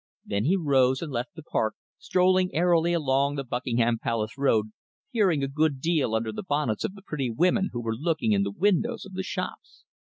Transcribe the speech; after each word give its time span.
Then 0.25 0.45
he 0.45 0.55
rose 0.57 1.03
and 1.03 1.11
left 1.11 1.35
the 1.35 1.43
park, 1.43 1.75
strolling 1.99 2.55
airily 2.55 2.91
along 2.91 3.35
the 3.35 3.43
Buckingham 3.43 3.99
Palace 3.99 4.35
Road, 4.35 4.71
peering 5.13 5.43
a 5.43 5.47
good 5.47 5.79
deal 5.79 6.15
under 6.15 6.31
the 6.31 6.41
bonnets 6.41 6.83
of 6.83 6.95
the 6.95 7.03
pretty 7.03 7.29
women 7.29 7.69
who 7.71 7.81
were 7.83 7.95
looking 7.95 8.31
in 8.31 8.41
the 8.41 8.49
windows 8.49 9.05
of 9.05 9.13
the 9.13 9.21
shops. 9.21 9.85